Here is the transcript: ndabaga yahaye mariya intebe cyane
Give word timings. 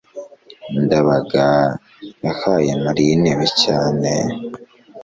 ndabaga 0.83 1.45
yahaye 2.25 2.71
mariya 2.83 3.11
intebe 3.15 3.47
cyane 3.63 4.11